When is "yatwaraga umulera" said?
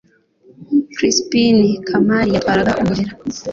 2.35-3.11